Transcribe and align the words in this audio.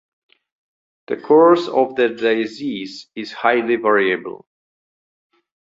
The 1.09 1.17
course 1.17 1.67
of 1.67 1.93
the 1.95 2.09
disease 2.09 3.05
is 3.13 3.31
highly 3.33 3.75
variable. 3.75 4.47